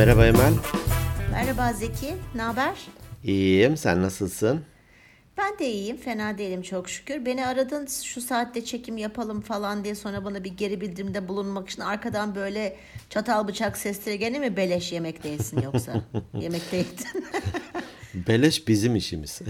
[0.00, 0.52] Merhaba Emel.
[1.30, 2.74] Merhaba Zeki, ne haber?
[3.24, 4.64] İyiyim, sen nasılsın?
[5.38, 7.26] Ben de iyiyim, fena değilim çok şükür.
[7.26, 11.82] Beni aradın şu saatte çekim yapalım falan diye sonra bana bir geri bildirimde bulunmak için
[11.82, 12.76] arkadan böyle
[13.10, 16.02] çatal bıçak sesleri gene mi beleş yemek değilsin yoksa?
[16.40, 17.24] yemek değildin.
[18.28, 19.40] Beleş bizim işimiz.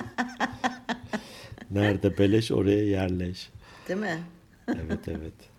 [1.70, 3.50] Nerede beleş oraya yerleş.
[3.88, 4.18] Değil mi?
[4.68, 5.51] Evet evet.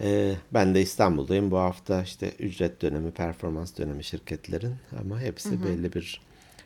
[0.00, 1.50] Ee, ben de İstanbul'dayım.
[1.50, 6.20] Bu hafta işte ücret dönemi, performans dönemi şirketlerin ama hepsi belli bir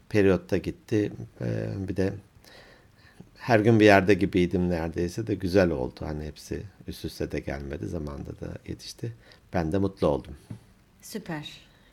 [0.08, 1.12] periyotta gitti.
[1.40, 2.12] Ee, bir de
[3.36, 6.00] her gün bir yerde gibiydim neredeyse de güzel oldu.
[6.00, 7.86] Hani hepsi üst üste de gelmedi.
[7.86, 9.12] Zamanda da yetişti.
[9.52, 10.34] Ben de mutlu oldum.
[11.02, 11.48] Süper.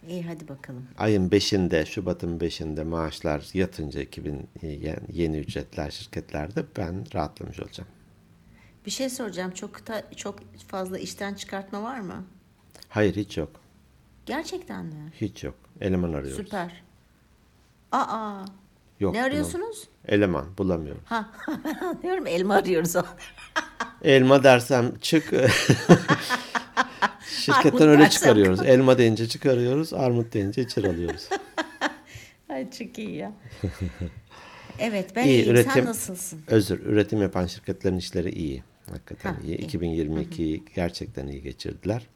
[0.08, 0.88] İyi hadi bakalım.
[0.98, 4.48] Ayın 5'inde, Şubat'ın 5'inde maaşlar yatınca 2000
[5.14, 7.90] yeni ücretler şirketlerde ben rahatlamış olacağım.
[8.90, 9.52] Bir şey soracağım.
[9.52, 12.26] Çok da, çok fazla işten çıkartma var mı?
[12.90, 13.50] Hayır hiç yok.
[14.26, 15.12] Gerçekten mi?
[15.22, 15.56] Hiç yok.
[15.82, 16.38] Eleman arıyoruz.
[16.46, 16.84] Süper.
[17.92, 18.46] Aa.
[19.00, 19.88] Yok, ne arıyorsunuz?
[20.08, 21.02] Eleman bulamıyorum.
[21.06, 21.30] Ha,
[21.82, 22.28] anlıyorum.
[22.28, 22.96] Elma arıyoruz.
[24.04, 25.24] Elma dersem çık.
[27.30, 28.62] Şirketten öyle çıkarıyoruz.
[28.62, 29.94] Elma deyince çıkarıyoruz.
[29.94, 31.30] Armut deyince içeri alıyoruz.
[32.50, 33.32] Ay çok iyi ya.
[34.80, 35.56] Evet ben İyi, iyiyim.
[35.56, 36.42] üretim- Sen nasılsın?
[36.48, 36.80] Özür.
[36.80, 38.64] Üretim yapan şirketlerin işleri iyi.
[38.92, 39.58] Hakikaten Ha, iyi.
[39.58, 39.68] iyi.
[39.68, 42.08] 2022'yi gerçekten iyi geçirdiler.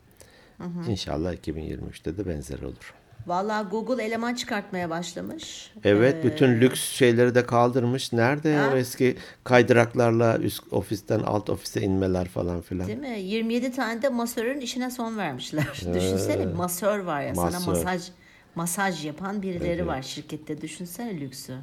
[0.89, 2.93] İnşallah 2023'te de benzeri olur.
[3.27, 5.71] Vallahi Google eleman çıkartmaya başlamış.
[5.83, 8.13] Evet, Ee, bütün lüks şeyleri de kaldırmış.
[8.13, 12.87] Nerede o eski kaydıraklarla üst ofisten alt ofise inmeler falan filan.
[12.87, 13.19] Değil mi?
[13.19, 15.67] 27 tane de masörün işine son vermişler.
[15.93, 17.71] Düşünsene masör var ya sana masör.
[17.71, 18.09] masaj
[18.55, 20.61] masaj yapan birileri var şirkette.
[20.61, 21.53] Düşünsene lüksü.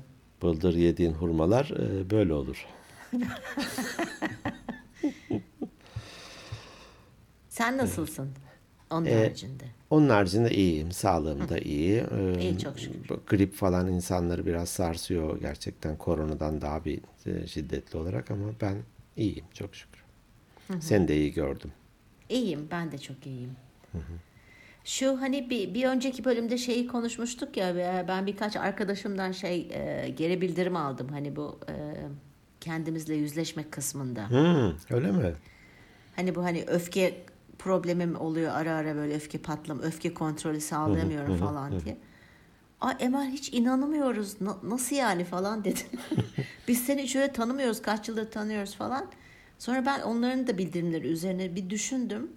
[0.43, 2.67] Bıldır yediğin hurmalar e, böyle olur.
[7.49, 8.31] Sen nasılsın?
[8.91, 9.65] Onun Ee, haricinde.
[9.91, 10.93] Onun haricinde iyiyim.
[10.93, 12.05] Sağlığım da iyi.
[12.19, 13.01] Ee, İyi, çok şükür.
[13.27, 18.77] Grip falan insanları biraz sarsıyor gerçekten koronadan daha bir e, şiddetli olarak ama ben
[19.17, 20.05] iyiyim çok şükür.
[20.81, 21.73] Seni de iyi gördüm.
[22.29, 23.57] İyiyim, ben de çok iyiyim.
[24.85, 30.41] Şu hani bir, bir önceki bölümde şeyi konuşmuştuk ya ben birkaç arkadaşımdan şey e, geri
[30.41, 31.75] bildirim aldım hani bu e,
[32.61, 34.31] kendimizle yüzleşmek kısmında.
[34.31, 35.35] Hmm, öyle mi?
[36.17, 37.23] Hani bu hani öfke
[37.59, 41.97] problemim oluyor ara ara böyle öfke patlam, öfke kontrolü sağlayamıyorum falan diye.
[42.81, 44.41] Aa Emel hiç inanamıyoruz.
[44.41, 45.87] Na- nasıl yani falan dedim.
[46.69, 47.83] Biz seni hiç öyle tanımıyoruz.
[47.83, 49.07] Kaç yıldır tanıyoruz falan.
[49.59, 52.31] Sonra ben onların da bildirimleri üzerine bir düşündüm.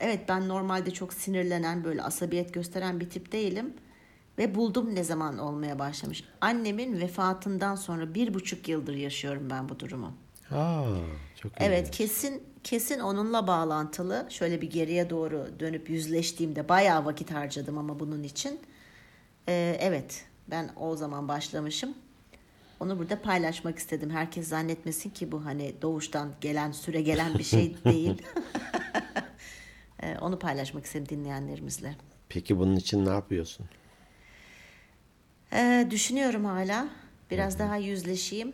[0.00, 3.72] Evet ben normalde çok sinirlenen böyle asabiyet gösteren bir tip değilim.
[4.38, 6.24] Ve buldum ne zaman olmaya başlamış.
[6.40, 10.12] Annemin vefatından sonra bir buçuk yıldır yaşıyorum ben bu durumu.
[10.50, 10.84] Aa,
[11.36, 11.56] çok iyi.
[11.64, 14.26] Evet kesin kesin onunla bağlantılı.
[14.30, 18.60] Şöyle bir geriye doğru dönüp yüzleştiğimde bayağı vakit harcadım ama bunun için.
[19.48, 21.94] Ee, evet ben o zaman başlamışım.
[22.80, 24.10] Onu burada paylaşmak istedim.
[24.10, 28.22] Herkes zannetmesin ki bu hani doğuştan gelen süre gelen bir şey değil.
[30.02, 31.96] Ee, onu paylaşmak istedim dinleyenlerimizle.
[32.28, 33.66] Peki bunun için ne yapıyorsun?
[35.52, 36.88] Ee, düşünüyorum hala.
[37.30, 38.52] Biraz daha yüzleşeyim.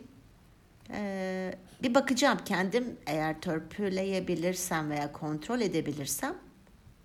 [0.93, 6.35] Ee, bir bakacağım kendim eğer törpüleyebilirsem veya kontrol edebilirsem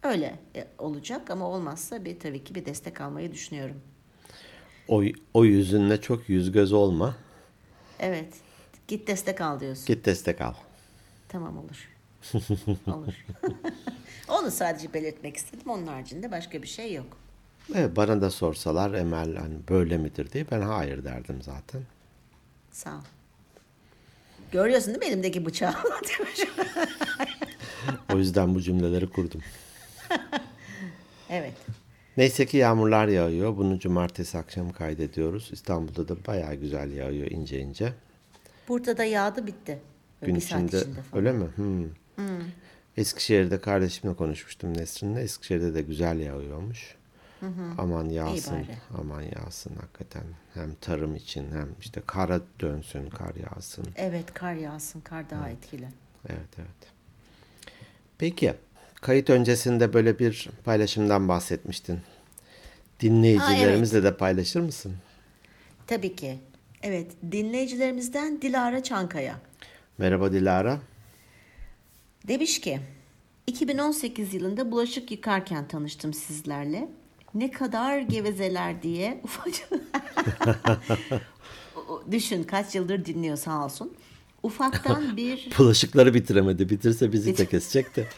[0.03, 3.81] öyle e, olacak ama olmazsa bir tabii ki bir destek almayı düşünüyorum.
[4.88, 5.03] O,
[5.34, 7.16] o yüzünle çok yüz göz olma.
[8.00, 8.34] Evet.
[8.88, 9.87] Git destek al diyorsun.
[9.87, 10.54] Git destek al.
[11.28, 11.91] Tamam olur.
[12.87, 13.27] olur.
[14.28, 15.71] Onu sadece belirtmek istedim.
[15.71, 17.24] Onun haricinde başka bir şey yok.
[17.75, 21.83] Evet, bana da sorsalar Emel hani böyle midir diye ben hayır derdim zaten.
[22.71, 23.01] Sağ ol.
[24.53, 25.75] Görüyorsun değil mi elimdeki bıçağı?
[28.15, 29.41] O yüzden bu cümleleri kurdum.
[31.31, 31.53] evet.
[32.17, 33.57] Neyse ki yağmurlar yağıyor.
[33.57, 35.51] Bunu cumartesi akşam kaydediyoruz.
[35.53, 37.93] İstanbul'da da bayağı güzel yağıyor ince ince.
[38.69, 39.79] Burada da yağdı bitti.
[40.22, 41.27] Böyle Gün bir saat içinde içinde falan.
[41.27, 41.47] öyle mi?
[42.17, 42.41] Hmm.
[42.97, 45.17] Eskişehir'de kardeşimle konuşmuştum Nesrin'le.
[45.17, 46.95] Eskişehir'de de güzel yağıyormuş.
[47.79, 48.67] Aman yağsın,
[48.99, 50.25] aman yağsın hakikaten.
[50.55, 53.87] Hem tarım için hem işte kara dönsün, kar yağsın.
[53.97, 55.01] Evet kar yağsın.
[55.01, 55.89] Kar daha etkili.
[56.29, 56.93] Evet, evet.
[58.19, 58.55] Peki,
[59.01, 62.01] kayıt öncesinde böyle bir paylaşımdan bahsetmiştin.
[63.01, 64.95] Dinleyicilerimizle de paylaşır mısın?
[65.87, 66.39] Tabii ki.
[66.83, 69.41] Evet dinleyicilerimizden Dilara Çankaya.
[69.99, 70.79] Merhaba Dilara.
[72.29, 72.81] Demiş ki
[73.47, 76.89] 2018 yılında bulaşık yıkarken tanıştım sizlerle.
[77.34, 79.69] Ne kadar gevezeler diye ufacık
[82.10, 83.92] düşün kaç yıldır dinliyor sağ olsun.
[84.42, 86.69] Ufaktan bir Bulaşıkları bitiremedi.
[86.71, 88.09] Bitirse bizi de kesecekti.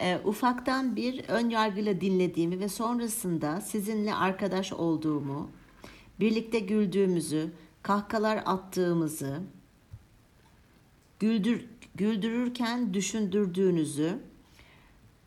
[0.00, 5.50] e, ufaktan bir ön yargıyla dinlediğimi ve sonrasında sizinle arkadaş olduğumu,
[6.20, 7.50] birlikte güldüğümüzü,
[7.82, 9.40] kahkalar attığımızı,
[11.20, 11.64] güldür,
[11.94, 14.18] güldürürken düşündürdüğünüzü,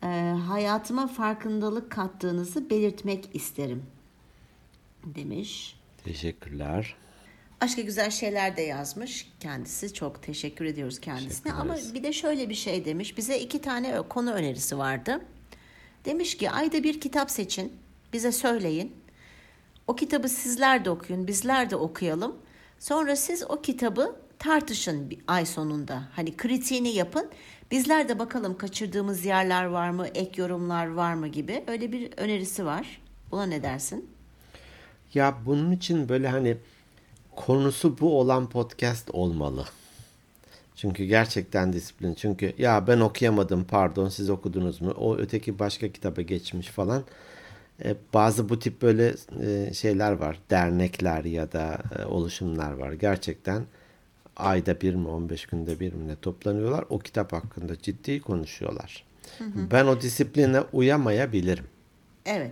[0.03, 0.07] e,
[0.47, 3.83] hayatıma farkındalık kattığınızı belirtmek isterim
[5.05, 5.79] demiş.
[6.03, 6.95] Teşekkürler.
[7.61, 9.93] Başka güzel şeyler de yazmış kendisi.
[9.93, 11.43] Çok teşekkür ediyoruz kendisine.
[11.43, 13.17] Teşekkür Ama bir de şöyle bir şey demiş.
[13.17, 15.21] Bize iki tane konu önerisi vardı.
[16.05, 17.73] Demiş ki ayda bir kitap seçin.
[18.13, 18.95] Bize söyleyin.
[19.87, 21.27] O kitabı sizler de okuyun.
[21.27, 22.35] Bizler de okuyalım.
[22.79, 24.15] Sonra siz o kitabı
[24.45, 26.03] tartışın bir ay sonunda.
[26.15, 27.29] Hani kritiğini yapın.
[27.71, 31.63] Bizler de bakalım kaçırdığımız yerler var mı, ek yorumlar var mı gibi.
[31.67, 33.01] Öyle bir önerisi var.
[33.31, 34.09] Buna ne dersin?
[35.13, 36.57] Ya bunun için böyle hani
[37.35, 39.65] konusu bu olan podcast olmalı.
[40.75, 42.13] Çünkü gerçekten disiplin.
[42.13, 44.91] Çünkü ya ben okuyamadım pardon siz okudunuz mu?
[44.91, 47.03] O öteki başka kitaba geçmiş falan.
[47.83, 50.39] E, bazı bu tip böyle e, şeyler var.
[50.49, 52.93] Dernekler ya da e, oluşumlar var.
[52.93, 53.65] Gerçekten
[54.35, 56.85] ayda bir mi 15 günde bir mi ne toplanıyorlar.
[56.89, 59.05] O kitap hakkında ciddi konuşuyorlar.
[59.71, 61.65] Ben o disipline uyamayabilirim.
[62.25, 62.51] Evet.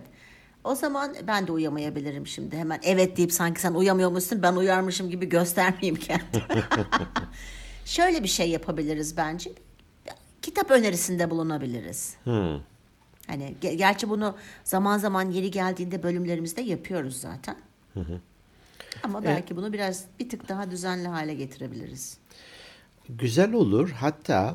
[0.64, 2.56] O zaman ben de uyamayabilirim şimdi.
[2.56, 6.44] Hemen evet deyip sanki sen uyamıyormuşsun ben uyarmışım gibi göstermeyeyim kendimi.
[7.84, 9.50] Şöyle bir şey yapabiliriz bence.
[10.42, 12.16] Kitap önerisinde bulunabiliriz.
[12.24, 12.60] Hmm.
[13.26, 17.56] Hani ge- gerçi bunu zaman zaman yeri geldiğinde bölümlerimizde yapıyoruz zaten.
[19.02, 22.18] Ama belki bunu biraz bir tık daha düzenli hale getirebiliriz.
[23.08, 23.90] Güzel olur.
[23.90, 24.54] Hatta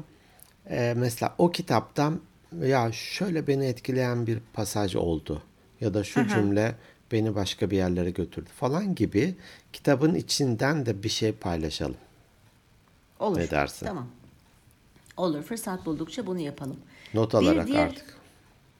[0.69, 2.21] e, mesela o kitaptan
[2.62, 5.41] ya şöyle beni etkileyen bir pasaj oldu
[5.81, 6.75] ya da şu cümle
[7.12, 9.36] beni başka bir yerlere götürdü falan gibi
[9.74, 11.97] kitabın içinden de bir şey paylaşalım.
[13.19, 13.38] Olur.
[13.39, 13.85] Ne dersin?
[13.85, 14.07] Tamam.
[15.18, 15.44] Olur.
[15.44, 16.77] Fırsat buldukça bunu yapalım.
[17.13, 18.15] Not Bir alarak diğer- artık.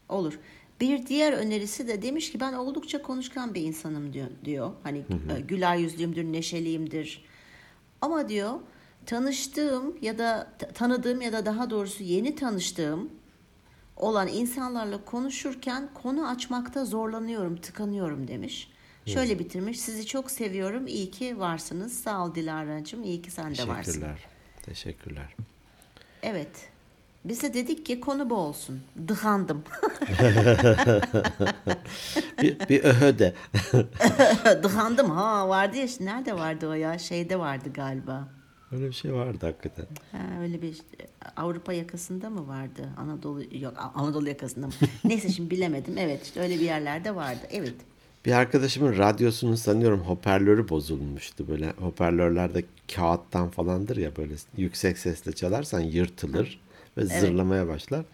[0.10, 0.40] Olur.
[0.80, 4.28] Bir diğer önerisi de demiş ki ben oldukça konuşkan bir insanım diyor.
[4.46, 4.72] diyor.
[4.84, 5.04] Hani
[5.38, 7.26] e, güler yüzlüyümdür, neşeliyimdir.
[8.02, 8.60] Ama diyor
[9.06, 13.10] tanıştığım ya da tanıdığım ya da daha doğrusu yeni tanıştığım
[13.98, 18.72] olan insanlarla konuşurken konu açmakta zorlanıyorum, tıkanıyorum demiş.
[19.06, 19.80] Şöyle bitirmiş.
[19.80, 20.88] Sizi çok seviyorum.
[20.88, 21.94] İyi ki varsınız.
[22.00, 23.04] Sağ ol Dilara'cığım.
[23.04, 23.92] İyi ki sen de varsın.
[23.92, 24.26] Teşekkürler.
[24.64, 25.36] Teşekkürler.
[26.24, 26.70] Evet.
[27.26, 28.80] Biz de dedik ki konu bu olsun.
[29.08, 29.64] Dıhandım.
[32.42, 33.34] Bir, bir öhö de.
[34.64, 38.28] Dıhandım ha vardı ya nerede vardı o ya şeyde vardı galiba.
[38.72, 39.86] Öyle bir şey vardı hakikaten.
[40.12, 40.78] Ha, öyle bir
[41.38, 42.90] Avrupa yakasında mı vardı?
[42.98, 44.74] Anadolu yok Anadolu yakasında mı?
[45.04, 45.98] Neyse şimdi bilemedim.
[45.98, 47.42] Evet işte öyle bir yerlerde vardı.
[47.52, 47.76] Evet.
[48.26, 51.48] Bir arkadaşımın radyosunun sanıyorum hoparlörü bozulmuştu.
[51.48, 52.64] Böyle hoparlörlerde
[52.96, 56.60] kağıttan falandır ya böyle yüksek sesle çalarsan yırtılır
[57.00, 58.06] ve zırlamaya başlar.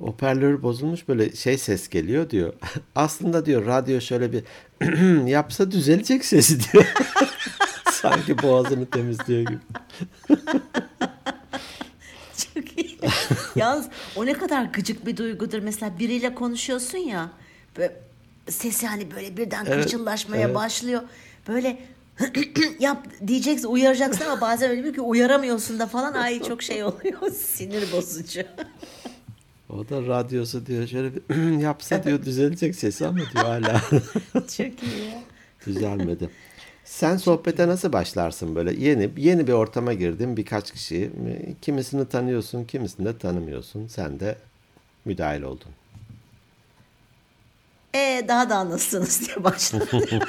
[0.00, 2.52] Hoparlörü bozulmuş böyle şey ses geliyor diyor.
[2.94, 4.44] Aslında diyor radyo şöyle bir
[5.26, 6.84] yapsa düzelecek sesi diyor.
[7.92, 9.58] Sanki boğazını temizliyor gibi.
[12.54, 12.98] Çok iyi.
[13.56, 15.58] Yalnız o ne kadar gıcık bir duygudur.
[15.58, 17.30] Mesela biriyle konuşuyorsun ya.
[17.76, 18.00] Böyle
[18.48, 20.54] sesi hani böyle birden Evet, kırçıllaşmaya evet.
[20.54, 21.02] başlıyor.
[21.48, 21.78] Böyle
[22.80, 27.30] yap diyeceksin uyaracaksın ama bazen öyle bir ki uyaramıyorsun da falan ay çok şey oluyor
[27.34, 28.42] sinir bozucu.
[29.68, 31.22] O da radyosu diyor şöyle bir
[31.60, 33.80] yapsa diyor düzelecek sesi ama diyor hala
[34.34, 35.22] çok iyi ya.
[35.66, 36.30] düzelmedi.
[36.84, 38.72] Sen sohbete nasıl başlarsın böyle?
[38.84, 41.10] Yeni yeni bir ortama girdin birkaç kişi.
[41.62, 43.86] Kimisini tanıyorsun, kimisini de tanımıyorsun.
[43.86, 44.36] Sen de
[45.04, 45.68] müdahil oldun.
[47.94, 49.86] E daha da nasılsınız diye başladı.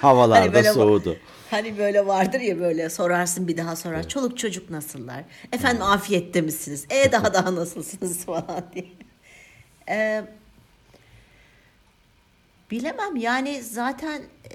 [0.00, 1.16] Havalar Hani böyle- soğudu.
[1.50, 4.08] Hani böyle vardır ya böyle sorarsın bir daha sorar.
[4.08, 5.24] Çoluk çocuk nasıllar?
[5.52, 6.86] Efendim afiyette misiniz?
[6.90, 8.86] E daha daha nasılsınız falan diye.
[9.88, 10.24] Ee,
[12.70, 14.54] bilemem yani zaten e,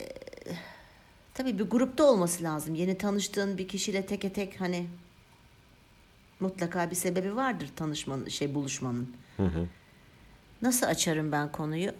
[1.33, 2.75] tabii bir grupta olması lazım.
[2.75, 4.85] Yeni tanıştığın bir kişiyle teke tek hani
[6.39, 9.15] mutlaka bir sebebi vardır tanışmanın şey buluşmanın.
[10.61, 11.91] Nasıl açarım ben konuyu?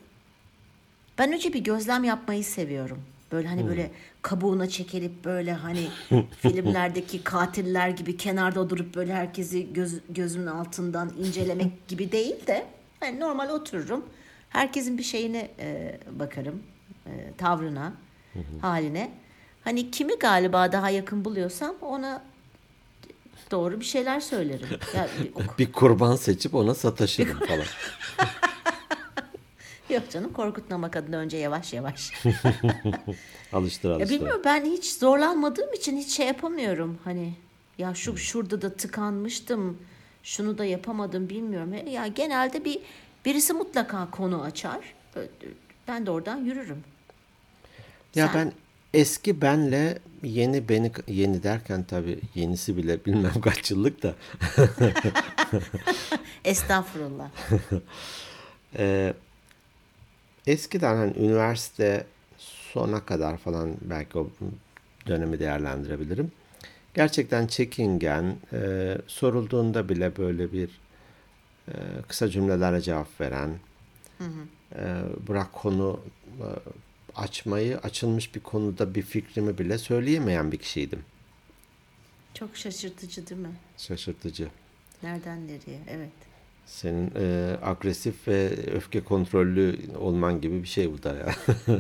[1.18, 3.02] Ben önce bir gözlem yapmayı seviyorum.
[3.32, 3.92] Böyle hani böyle
[4.22, 5.88] kabuğuna çekilip böyle hani
[6.42, 12.66] filmlerdeki katiller gibi kenarda durup böyle herkesi göz, gözümün altından incelemek gibi değil de
[13.00, 14.06] hani normal otururum.
[14.50, 16.64] Herkesin bir şeyine e, bakarım.
[17.06, 17.94] e, tavrına,
[18.62, 19.12] haline.
[19.64, 22.24] Hani kimi galiba daha yakın buluyorsam ona
[23.52, 24.68] doğru bir şeyler söylerim.
[24.96, 25.08] Ya,
[25.60, 27.66] Bir kurban seçip ona sataşırım falan.
[29.90, 32.12] Yok canım korkutmamak adına önce yavaş yavaş.
[33.54, 34.16] Alıştır Ya alıştır.
[34.16, 36.98] bilmiyorum ben hiç zorlanmadığım için hiç şey yapamıyorum.
[37.04, 37.34] Hani
[37.78, 39.78] ya şu şurada da tıkanmıştım.
[40.24, 41.74] şunu da yapamadım bilmiyorum.
[41.92, 42.80] Ya genelde bir
[43.26, 44.80] birisi mutlaka konu açar.
[45.88, 46.84] Ben de oradan yürürüm.
[48.16, 48.36] Ya Sen?
[48.36, 48.52] ben
[49.00, 54.16] eski benle yeni beni yeni derken tabii yenisi bile bilmem kaç yıllık da.
[56.46, 57.30] Estağfurullah.
[58.78, 59.14] ee,
[60.48, 62.06] eskiden hani üniversite
[62.38, 64.30] sona kadar falan belki o
[65.08, 66.32] dönemi değerlendirebilirim.
[66.94, 70.70] Gerçekten çekingen, e, sorulduğunda bile böyle bir
[71.68, 71.74] e,
[72.08, 73.50] kısa cümlelerle cevap veren,
[74.18, 74.46] hı hı.
[74.76, 76.00] E, bırak konu
[76.40, 76.48] e,
[77.16, 81.00] açmayı, açılmış bir konuda bir fikrimi bile söyleyemeyen bir kişiydim.
[82.34, 83.56] Çok şaşırtıcı değil mi?
[83.78, 84.48] Şaşırtıcı.
[85.04, 85.80] Nereden nereye?
[85.90, 86.35] Evet.
[86.66, 91.36] Senin e, agresif ve öfke kontrollü olman gibi bir şey bu da ya.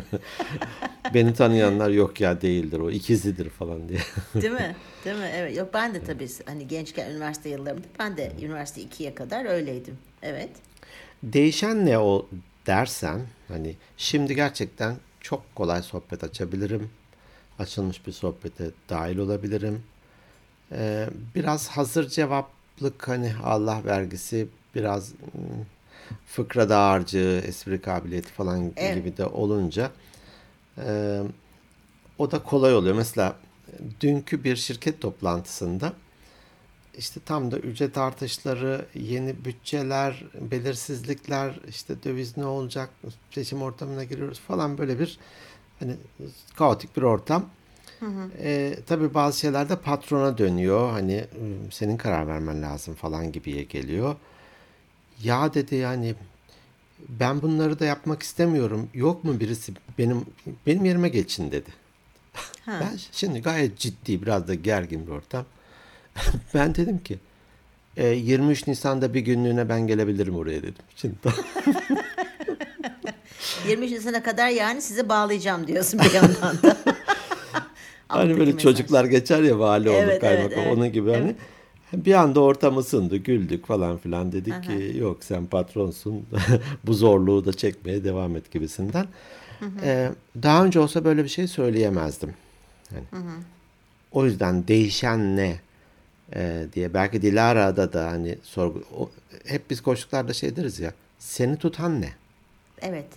[1.13, 4.00] Beni tanıyanlar yok ya değildir o ikizidir falan diye.
[4.42, 4.75] Değil mi?
[5.06, 5.30] Değil mi?
[5.36, 5.58] Evet.
[5.58, 9.98] Yok ben de tabii hani gençken üniversite yıllarımda ben de üniversite ikiye kadar öyleydim.
[10.22, 10.50] Evet.
[11.24, 12.27] Değişen ne o
[12.68, 16.89] dersen hani şimdi gerçekten çok kolay sohbet açabilirim.
[17.60, 19.84] Açılmış bir sohbete dahil olabilirim.
[20.72, 25.65] Ee, biraz hazır cevaplık hani Allah vergisi biraz hmm,
[26.25, 28.96] fıkra dağarcığı, espri kabiliyeti falan evet.
[28.96, 29.91] gibi de olunca
[30.77, 31.22] e,
[32.17, 32.96] o da kolay oluyor.
[32.96, 33.36] Mesela
[34.01, 35.94] dünkü bir şirket toplantısında
[36.98, 42.89] işte tam da ücret artışları, yeni bütçeler, belirsizlikler, işte döviz ne olacak,
[43.32, 45.20] seçim ortamına giriyoruz falan böyle bir
[45.79, 45.96] hani
[46.55, 47.46] kaotik bir ortam.
[48.00, 48.29] Hı hı.
[48.39, 50.91] E, tabii bazı şeylerde patrona dönüyor.
[50.91, 51.25] Hani
[51.72, 54.15] senin karar vermen lazım falan gibiye geliyor.
[55.24, 56.15] Ya dedi yani
[57.10, 58.89] ben bunları da yapmak istemiyorum.
[58.93, 60.25] Yok mu birisi benim
[60.67, 61.69] benim yerime geçin dedi.
[62.65, 62.79] Ha.
[62.81, 65.45] Ben şimdi gayet ciddi biraz da gergin bir ortam.
[66.53, 67.19] ben dedim ki
[67.98, 70.84] e, 23 Nisan'da bir günlüğüne ben gelebilirim oraya dedim.
[70.95, 71.15] Şimdi
[73.67, 76.77] 23 Nisan'a kadar yani sizi bağlayacağım diyorsun bir yandan da.
[78.07, 78.62] hani böyle mesaj.
[78.62, 80.77] çocuklar geçer ya vali evet, kaymakam evet, evet.
[80.77, 81.25] onun gibi hani.
[81.25, 81.36] Evet.
[81.96, 84.62] Bir anda ortam ısındı, güldük falan filan dedik Aha.
[84.62, 86.25] ki yok sen patronsun
[86.86, 89.08] bu zorluğu da çekmeye devam et gibisinden.
[89.84, 90.12] Ee,
[90.44, 92.34] daha önce olsa böyle bir şey söyleyemezdim.
[92.96, 93.24] Yani,
[94.12, 95.60] O yüzden değişen ne
[96.36, 99.10] ee, diye belki Dilara'da da hani sorgu o,
[99.46, 102.10] hep biz koştuklarda şey deriz ya seni tutan ne?
[102.82, 103.08] Evet.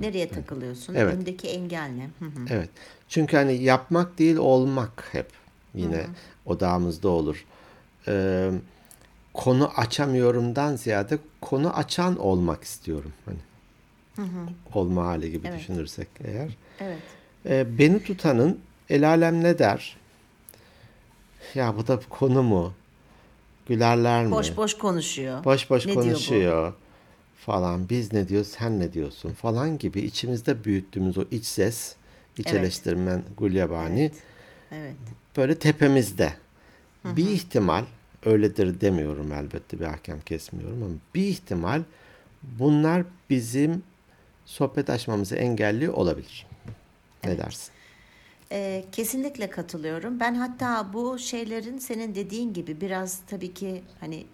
[0.00, 0.94] Nereye takılıyorsun?
[0.94, 1.14] Evet.
[1.14, 2.10] Öndeki engel ne?
[2.50, 2.68] Evet.
[3.08, 5.26] Çünkü hani yapmak değil olmak hep
[5.74, 6.06] yine Hı-hı.
[6.46, 7.44] odağımızda olur.
[8.08, 8.50] Ee,
[9.34, 13.12] konu açamıyorumdan ziyade konu açan olmak istiyorum.
[13.24, 13.38] Hani
[14.16, 14.78] Hı-hı.
[14.78, 15.60] olma hali gibi evet.
[15.60, 16.56] düşünürsek eğer.
[16.80, 16.98] Evet.
[17.46, 19.96] Ee, beni tutanın el alem ne der?
[21.54, 22.72] Ya bu da konu mu?
[23.68, 24.30] Gülerler mi?
[24.30, 25.44] Boş boş konuşuyor.
[25.44, 26.72] Boş boş ne konuşuyor
[27.36, 27.88] falan.
[27.88, 31.94] Biz ne diyoruz, sen ne diyorsun falan gibi içimizde büyüttüğümüz o iç ses,
[32.38, 32.60] iç evet.
[32.60, 34.14] eleştirmen Gulyabani evet.
[34.72, 34.94] evet.
[35.36, 36.32] Böyle tepemizde.
[37.02, 37.16] Hı-hı.
[37.16, 37.84] Bir ihtimal
[38.26, 41.82] öyledir demiyorum elbette bir hakem kesmiyorum ama bir ihtimal
[42.42, 43.82] bunlar bizim
[44.44, 46.46] sohbet açmamızı engelli olabilir.
[47.24, 47.38] Ne evet.
[47.38, 47.72] dersin?
[48.52, 50.20] E, kesinlikle katılıyorum.
[50.20, 54.26] Ben hatta bu şeylerin senin dediğin gibi biraz tabii ki hani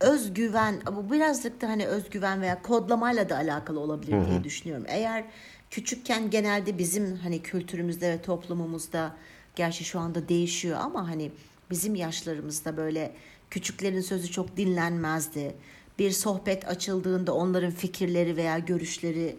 [0.00, 4.30] özgüven, bu birazcık da hani özgüven veya kodlamayla da alakalı olabilir Hı-hı.
[4.30, 4.84] diye düşünüyorum.
[4.88, 5.24] Eğer
[5.70, 9.16] küçükken genelde bizim hani kültürümüzde ve toplumumuzda
[9.56, 11.30] gerçi şu anda değişiyor ama hani
[11.70, 13.12] bizim yaşlarımızda böyle
[13.50, 15.54] küçüklerin sözü çok dinlenmezdi.
[15.98, 19.36] Bir sohbet açıldığında onların fikirleri veya görüşleri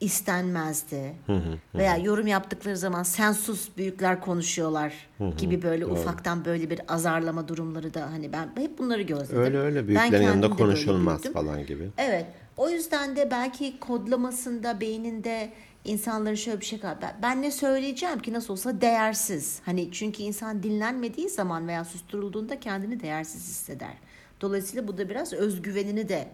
[0.00, 1.14] istenmezdi.
[1.26, 4.94] Hı hı, Veya yorum yaptıkları zaman sen sus büyükler konuşuyorlar
[5.38, 5.92] gibi böyle Doğru.
[5.92, 9.42] ufaktan böyle bir azarlama durumları da hani ben hep bunları gözledim.
[9.42, 11.88] Öyle öyle büyüklerin ben yanında konuşulmaz falan gibi.
[11.98, 12.26] Evet.
[12.56, 15.50] O yüzden de belki kodlamasında beyninde
[15.84, 16.98] insanların şöyle bir şey var.
[17.22, 19.60] Ben ne söyleyeceğim ki nasıl olsa değersiz.
[19.64, 23.94] Hani çünkü insan dinlenmediği zaman veya susturulduğunda kendini değersiz hisseder.
[24.40, 26.28] Dolayısıyla bu da biraz özgüvenini de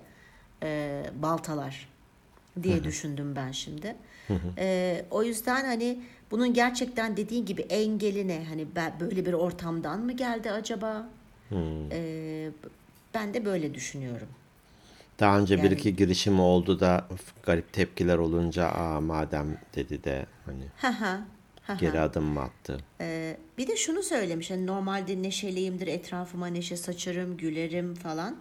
[0.62, 1.88] e, baltalar
[2.62, 3.96] diye düşündüm ben şimdi.
[4.58, 10.12] Ee, o yüzden hani bunun gerçekten dediğin gibi engeline hani ben böyle bir ortamdan mı
[10.12, 11.08] geldi acaba?
[11.92, 12.50] Ee,
[13.14, 14.28] ben de böyle düşünüyorum.
[15.18, 17.08] Daha önce yani, bir iki girişimi oldu da
[17.42, 20.64] garip tepkiler olunca aa madem dedi de hani
[21.80, 22.78] geri adım mı attı?
[23.00, 28.36] Ee, bir de şunu söylemiş hani normalde neşeliyimdir etrafıma neşe saçarım gülerim falan.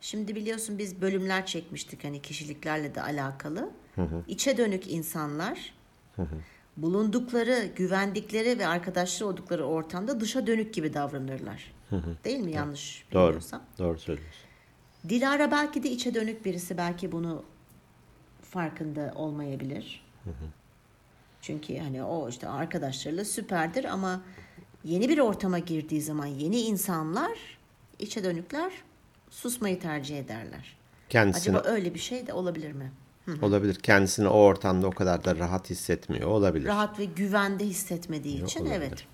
[0.00, 3.70] Şimdi biliyorsun biz bölümler çekmiştik hani kişiliklerle de alakalı.
[3.94, 4.22] Hı hı.
[4.28, 5.74] İçe dönük insanlar
[6.16, 6.36] hı hı.
[6.76, 11.72] bulundukları, güvendikleri ve arkadaşları oldukları ortamda dışa dönük gibi davranırlar.
[12.24, 12.52] Değil mi?
[12.52, 13.38] Yanlış Doğru.
[13.78, 14.45] Doğru söylüyorsun.
[15.08, 16.78] Dilara belki de içe dönük birisi.
[16.78, 17.44] Belki bunu
[18.42, 20.04] farkında olmayabilir.
[21.42, 24.20] Çünkü hani o işte arkadaşlarıyla süperdir ama
[24.84, 27.38] yeni bir ortama girdiği zaman yeni insanlar
[27.98, 28.72] içe dönükler
[29.30, 30.76] susmayı tercih ederler.
[31.08, 32.92] Kendisini Acaba öyle bir şey de olabilir mi?
[33.42, 33.74] olabilir.
[33.74, 36.66] Kendisini o ortamda o kadar da rahat hissetmiyor olabilir.
[36.66, 38.76] Rahat ve güvende hissetmediği için olabilir.
[38.76, 39.06] evet.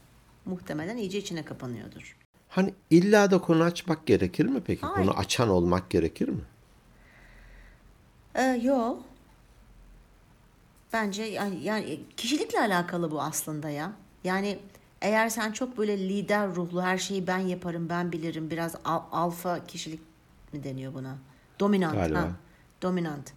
[0.44, 2.16] Muhtemelen iyice içine kapanıyordur.
[2.52, 4.80] Hani illa da konu açmak gerekir mi peki?
[4.86, 4.94] Hayır.
[5.08, 6.40] Konu açan olmak gerekir mi?
[8.34, 8.96] Ee, yo.
[10.92, 13.92] Bence yani, yani kişilikle alakalı bu aslında ya.
[14.24, 14.58] Yani
[15.00, 19.66] eğer sen çok böyle lider ruhlu her şeyi ben yaparım ben bilirim biraz al- alfa
[19.66, 20.00] kişilik
[20.52, 21.16] mi deniyor buna?
[21.60, 21.94] Dominant.
[21.94, 22.18] Galiba.
[22.18, 22.28] Ha,
[22.82, 23.32] dominant.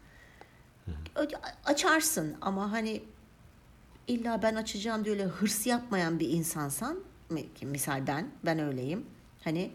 [1.16, 1.28] Ö-
[1.66, 3.04] Açarsın ama hani
[4.08, 6.98] illa ben açacağım diye öyle hırs yapmayan bir insansan
[7.62, 9.06] misal ben ben öyleyim.
[9.44, 9.72] Hani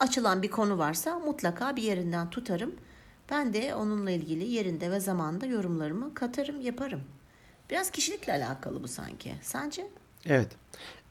[0.00, 2.74] açılan bir konu varsa mutlaka bir yerinden tutarım.
[3.30, 7.00] Ben de onunla ilgili yerinde ve zamanda yorumlarımı katarım, yaparım.
[7.70, 9.34] Biraz kişilikle alakalı bu sanki.
[9.42, 9.86] Sence?
[10.26, 10.48] Evet.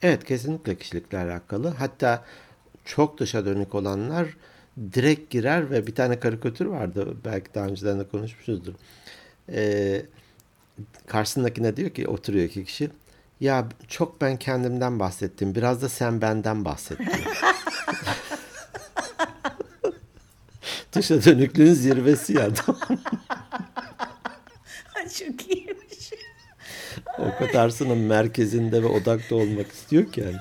[0.02, 1.68] Evet kesinlikle kişilikle alakalı.
[1.68, 2.26] Hatta
[2.86, 4.38] çok dışa dönük olanlar
[4.94, 7.18] direkt girer ve bir tane karikatür vardı.
[7.26, 8.74] Belki daha önceden de konuşmuşuzdur.
[9.50, 10.06] Ee,
[11.08, 12.90] karşısındakine diyor ki oturuyor iki kişi.
[13.40, 15.56] Ya çok ben kendimden bahsettim.
[15.56, 17.10] Biraz da sen benden bahset diyor.
[20.94, 22.50] Dışa dönüklüğün zirvesi ya.
[25.20, 26.12] Çok iyiymiş.
[27.20, 30.36] o katarsının merkezinde ve odakta olmak istiyor ki yani.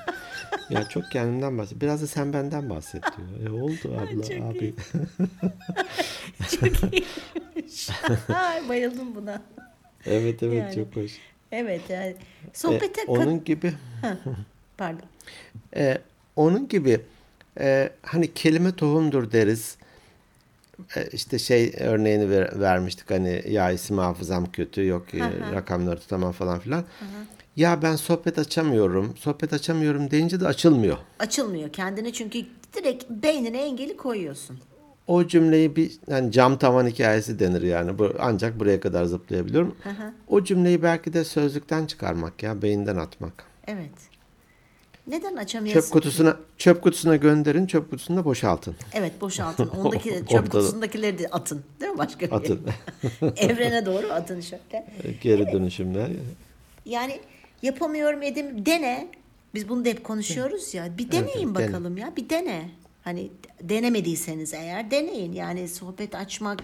[0.69, 1.81] Ya çok kendimden bahset.
[1.81, 3.47] Biraz da sen benden bahset diyor.
[3.47, 4.59] E oldu abla Çok abi.
[4.59, 4.75] iyi.
[6.59, 7.89] Çok iyiymiş.
[8.35, 9.41] Ay, Bayıldım buna.
[10.05, 10.75] evet evet Yani.
[10.75, 11.11] çok hoş.
[11.53, 12.15] Evet yani E,
[12.53, 13.73] sohbete kat- onun gibi
[14.77, 15.05] Pardon.
[15.75, 15.97] e,
[16.35, 17.01] onun gibi
[17.59, 19.77] e, hani kelime tohumdur deriz.
[20.95, 25.51] E, işte şey örneğini ver- vermiştik hani ya isim hafızam kötü yok e, Hı hı.
[25.51, 26.83] rakamları tutamam falan filan.
[27.55, 29.17] Ya ben sohbet açamıyorum.
[29.17, 30.97] Sohbet açamıyorum deyince de açılmıyor.
[31.19, 34.59] Açılmıyor kendine çünkü direkt beynine engeli koyuyorsun.
[35.07, 37.99] O cümleyi bir hani cam tavan hikayesi denir yani.
[37.99, 39.75] Bu, ancak buraya kadar zıplayabiliyorum.
[40.27, 43.43] O cümleyi belki de sözlükten çıkarmak ya, beyinden atmak.
[43.67, 43.91] Evet.
[45.07, 45.81] Neden açamıyorsun?
[45.81, 48.75] Çöp kutusuna çöp kutusuna gönderin, çöp kutusunu da boşaltın.
[48.93, 49.67] Evet boşaltın.
[49.83, 51.63] Ondaki çöp kutusundakileri de atın.
[51.81, 52.35] Değil mi başka bir yere?
[52.35, 52.61] Atın.
[53.37, 54.85] Evrene doğru atın şöyle.
[55.21, 56.09] Geri dönüşümler.
[56.85, 57.19] Yani
[57.61, 59.07] yapamıyorum edim dene.
[59.53, 60.97] Biz bunu da hep konuşuyoruz ya.
[60.97, 61.67] Bir deneyin evet, dene.
[61.67, 62.13] bakalım ya.
[62.17, 62.69] Bir dene.
[63.03, 65.33] Hani denemediyseniz eğer deneyin.
[65.33, 66.63] Yani sohbet açmak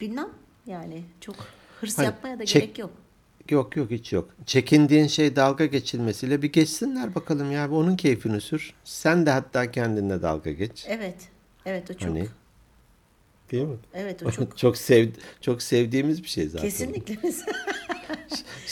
[0.00, 0.28] bilmem
[0.66, 1.36] yani çok
[1.80, 2.90] hırs Hani yapmaya da çek- gerek yok.
[3.50, 4.28] Yok yok hiç yok.
[4.46, 7.70] Çekindiğin şey dalga geçilmesiyle bir geçsinler bakalım ya.
[7.70, 8.74] Onun keyfini sür.
[8.84, 10.86] Sen de hatta kendinle dalga geç.
[10.88, 11.16] Evet.
[11.66, 12.02] Evet o çok.
[12.02, 12.26] Hani
[13.50, 13.76] değil mi?
[13.94, 14.58] Evet o çok.
[14.58, 15.08] çok sev
[15.40, 16.68] çok sevdiğimiz bir şey zaten.
[16.68, 17.18] Kesinlikle.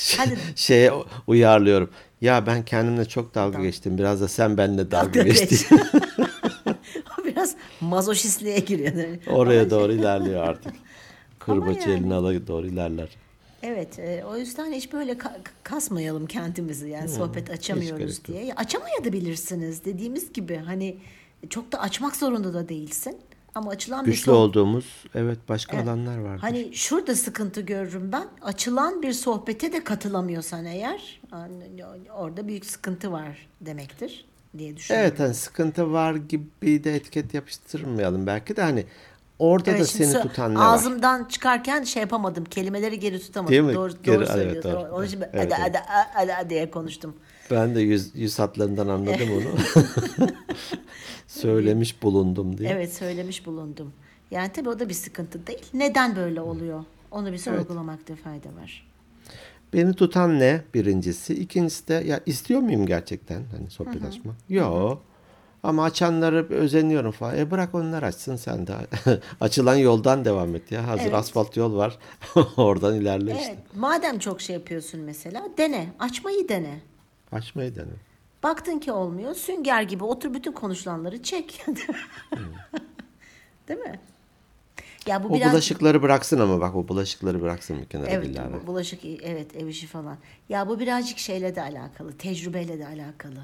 [0.17, 0.93] Hadi Şeye
[1.27, 1.91] uyarlıyorum.
[2.23, 3.99] Ya ben kendimle çok dalga geçtim.
[3.99, 5.81] Biraz da sen benimle dalga, geçtin.
[7.19, 9.19] o biraz mazoşistliğe giriyor.
[9.27, 10.73] Oraya doğru ilerliyor artık.
[11.39, 11.93] Kırbaç yani.
[11.93, 13.09] eline ala doğru ilerler.
[13.63, 18.45] Evet, e, o yüzden hiç böyle ka- kasmayalım kendimizi yani sohbet açamıyoruz diye.
[18.45, 20.97] Ya, açamayabilirsiniz dediğimiz gibi hani
[21.51, 23.17] çok da açmak zorunda da değilsin.
[23.55, 26.41] Ama açılan bir Güçlü sohbet olduğumuz evet başka alanlar vardır.
[26.41, 28.25] Hani şurada sıkıntı görürüm ben.
[28.43, 31.85] Açılan bir sohbete de katılamıyorsan eğer hani
[32.19, 34.25] orada büyük sıkıntı var demektir
[34.59, 35.09] diye düşünüyorum.
[35.11, 38.85] Evet hani sıkıntı var gibi de etiket yapıştırmayalım belki de hani
[39.39, 40.75] orada Evet, da seni tutan ne var?
[40.75, 42.45] Ağzımdan çıkarken şey yapamadım.
[42.45, 43.53] Kelimeleri geri tutamadım.
[43.53, 43.75] Değil mi?
[43.75, 44.73] Doğru, Geri- doğru evet, söylüyorsun.
[44.73, 44.95] doğru.
[44.95, 45.77] Onun için Evet, ada, evet.
[46.17, 47.17] ada, ada diye konuştum.
[47.51, 49.57] Ben de yüz, yüz hatlarından anladım onu.
[51.43, 52.71] Söylemiş bulundum diye.
[52.71, 53.93] Evet söylemiş bulundum.
[54.31, 55.67] Yani tabii o da bir sıkıntı değil.
[55.75, 56.85] Neden böyle oluyor?
[57.11, 58.93] Onu bir sorgulamakta fayda var.
[59.73, 61.35] Beni tutan ne birincisi?
[61.35, 64.35] İkincisi de ya istiyor muyum gerçekten hani sohbet açmak?
[64.49, 65.03] Yok.
[65.63, 67.39] Ama açanları özeniyorum falan.
[67.39, 68.75] E bırak onlar açsın sen de.
[69.41, 70.89] Açılan yoldan devam et ya.
[70.89, 71.15] Hazır Evet.
[71.15, 71.99] asfalt yol var.
[72.57, 73.45] Oradan ilerle işte.
[73.47, 73.59] Evet.
[73.77, 75.93] Madem çok şey yapıyorsun mesela dene.
[75.99, 76.81] Açmayı dene.
[77.33, 77.93] Açmayı dene.
[78.43, 79.35] Baktın ki olmuyor.
[79.35, 81.65] Sünger gibi otur bütün konuşulanları çek.
[83.69, 84.01] Değil mi?
[85.07, 88.63] Ya bu O biraz bulaşıkları bıraksın ama bak o bulaşıkları bıraksın bir kenara Evet, Dilara.
[88.63, 90.17] bu- bulaşık evet ev işi falan.
[90.49, 93.43] Ya bu birazcık şeyle de alakalı, tecrübeyle de alakalı.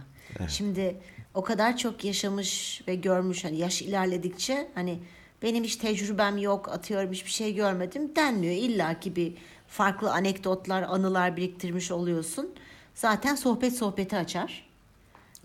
[0.48, 0.96] Şimdi
[1.34, 4.98] o kadar çok yaşamış ve görmüş hani yaş ilerledikçe hani
[5.42, 8.54] benim hiç tecrübem yok, atıyorum hiçbir şey görmedim denmiyor.
[8.54, 9.34] İlla ki bir
[9.68, 12.50] farklı anekdotlar, anılar biriktirmiş oluyorsun.
[12.94, 14.67] Zaten sohbet sohbeti açar.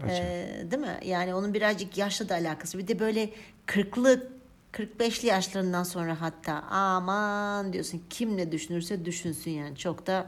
[0.08, 1.00] Ee, değil mi?
[1.06, 2.78] Yani onun birazcık yaşla da alakası.
[2.78, 3.30] Bir de böyle
[3.68, 4.28] 40'lı
[4.74, 9.78] 45'li yaşlarından sonra hatta aman diyorsun kim ne düşünürse düşünsün yani.
[9.78, 10.26] Çok da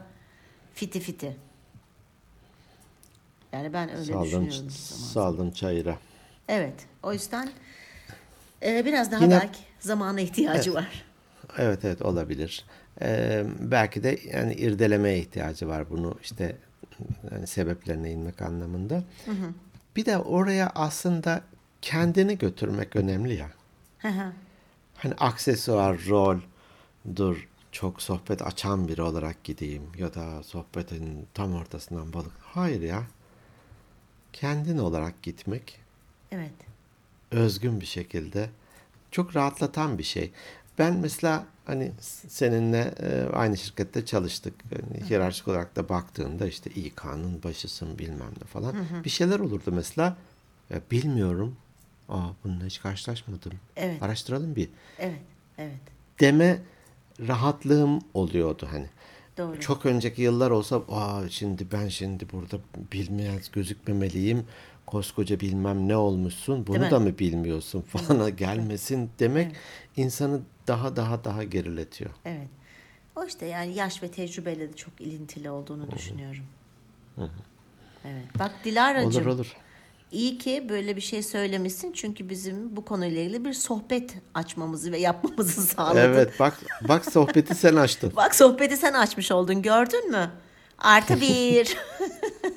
[0.74, 1.36] fiti fiti.
[3.52, 4.70] Yani ben öyle Saldım, düşünüyorum.
[4.70, 5.98] saldım çayıra.
[6.48, 6.74] Evet.
[7.02, 7.50] O yüzden
[8.62, 11.04] e, biraz daha Yine- belki zamana ihtiyacı var.
[11.58, 12.64] Evet evet olabilir.
[13.02, 16.56] Ee, belki de yani irdelemeye ihtiyacı var bunu işte
[17.32, 19.04] yani sebeplerine inmek anlamında.
[19.96, 21.42] Bir de oraya aslında
[21.82, 23.50] kendini götürmek önemli ya.
[23.98, 24.32] Hı hı.
[24.96, 26.38] Hani aksesuar, rol,
[27.16, 32.32] dur çok sohbet açan biri olarak gideyim ya da sohbetin tam ortasından balık.
[32.42, 33.02] Hayır ya.
[34.32, 35.80] Kendin olarak gitmek
[36.32, 36.52] evet.
[37.30, 38.50] özgün bir şekilde
[39.10, 40.32] çok rahatlatan bir şey.
[40.78, 41.92] Ben mesela hani
[42.28, 44.54] seninle e, aynı şirkette çalıştık.
[44.70, 48.74] Yani hiyerarşik olarak da baktığında işte İK'nın başısın bilmem ne falan.
[49.04, 50.16] Bir şeyler olurdu mesela.
[50.70, 51.56] Ya bilmiyorum.
[52.08, 53.52] Aa bununla hiç karşılaşmadım.
[53.76, 54.02] Evet.
[54.02, 54.68] Araştıralım bir.
[54.98, 55.20] Evet.
[55.58, 55.80] Evet.
[56.20, 56.62] Deme
[57.20, 58.86] rahatlığım oluyordu hani.
[59.38, 59.60] Doğru.
[59.60, 62.56] Çok önceki yıllar olsa aa şimdi ben şimdi burada
[62.92, 64.44] bilmez gözükmemeliyim.
[64.86, 66.66] Koskoca bilmem ne olmuşsun.
[66.66, 69.52] Bunu da mı bilmiyorsun falana gelmesin demek
[69.96, 72.10] insanı daha daha daha geriletiyor.
[72.24, 72.48] Evet.
[73.16, 76.44] O işte yani yaş ve tecrübeyle de çok ilintili olduğunu düşünüyorum.
[78.04, 78.24] Evet.
[78.38, 79.22] Bak Dilara'cığım.
[79.22, 79.56] Olur olur.
[80.12, 84.98] İyi ki böyle bir şey söylemişsin çünkü bizim bu konuyla ilgili bir sohbet açmamızı ve
[84.98, 86.00] yapmamızı sağladın.
[86.00, 88.12] Evet bak bak sohbeti sen açtın.
[88.16, 90.30] Bak sohbeti sen açmış oldun gördün mü?
[90.78, 91.76] Artı bir.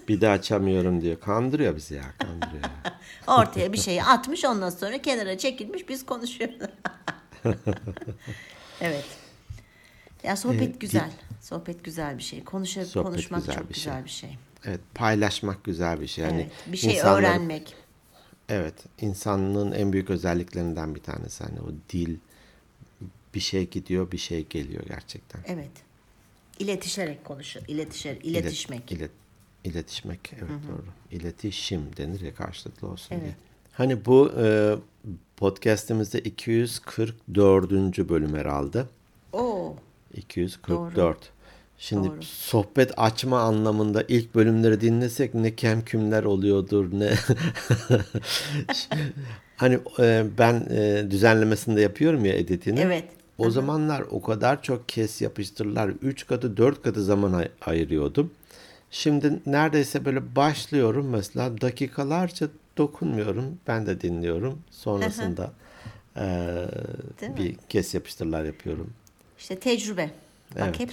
[0.09, 1.19] Bir de açamıyorum diyor.
[1.19, 2.63] Kandırıyor bizi ya kandırıyor.
[2.63, 2.99] ya.
[3.27, 6.57] Ortaya bir şeyi atmış ondan sonra kenara çekilmiş biz konuşuyoruz.
[8.81, 9.05] evet.
[10.23, 11.11] Ya sohbet Ee, güzel.
[11.41, 12.43] Sohbet güzel bir şey.
[12.43, 13.83] Konuşa, Sohbet konuşmak güzel çok bir şey.
[13.83, 14.37] güzel bir şey.
[14.65, 16.25] Evet paylaşmak güzel bir şey.
[16.25, 16.51] Yani evet.
[16.73, 17.75] Bir şey insanların- öğrenmek.
[18.49, 21.43] Evet, insanlığın en büyük özelliklerinden bir tanesi.
[21.43, 22.17] Hani o dil,
[23.35, 25.41] bir şey gidiyor, bir şey geliyor gerçekten.
[25.47, 25.71] Evet.
[26.59, 27.61] İletişerek konuşur.
[27.67, 28.91] İletişer, İlet- iletişmek.
[28.91, 29.11] ilet-
[29.63, 30.85] iletişmek, evet doğru.
[31.19, 33.23] İletişim denir ya karşılıklı olsun Evet.
[33.23, 33.35] diye.
[33.71, 34.75] Hani bu e,
[35.37, 37.71] podcastimizde 244.
[38.09, 38.85] bölüm herhalde.
[39.33, 39.75] Oo.
[40.13, 41.17] 244.
[41.77, 42.23] Şimdi Doğru.
[42.23, 47.13] sohbet açma anlamında ilk bölümleri dinlesek ne kemkümler oluyordur ne
[49.57, 52.79] hani e, ben e, düzenlemesini de yapıyorum ya editini.
[52.79, 53.03] Evet.
[53.37, 55.89] O zamanlar o kadar çok kes yapıştırırlar.
[56.01, 58.31] 3 katı 4 katı zaman ay- ayırıyordum.
[58.91, 62.47] Şimdi neredeyse böyle başlıyorum mesela dakikalarca
[62.77, 63.57] dokunmuyorum.
[63.67, 64.59] Ben de dinliyorum.
[64.71, 65.51] Sonrasında
[66.15, 66.21] e,
[67.21, 67.37] Değil mi?
[67.37, 68.93] bir kes yapıştırlar yapıyorum.
[69.39, 70.09] İşte tecrübe.
[70.55, 70.79] Bak Evet.
[70.79, 70.91] hep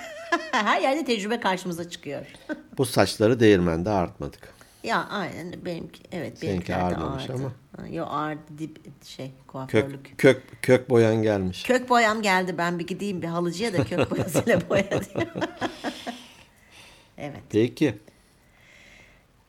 [0.52, 2.26] her yerde tecrübe karşımıza çıkıyor.
[2.78, 4.58] Bu saçları değirmende artmadık.
[4.84, 7.42] Ya aynen benimki evet ağırmamış ağırdı.
[7.78, 7.88] ama.
[7.88, 10.18] Yo ağırdı dip şey Kök kuaförlük.
[10.18, 11.62] kök kök boyan gelmiş.
[11.62, 15.28] Kök boyam geldi ben bir gideyim bir halıcıya da kök boyasıyla boyatayım.
[17.18, 17.42] Evet.
[17.50, 17.98] Peki.